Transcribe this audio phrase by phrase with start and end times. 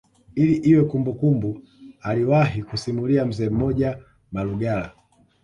[0.35, 1.61] Ili iwe kumbukumbu
[2.01, 3.97] aliwahi kusimulia mzee mmoja
[4.31, 4.91] Malugala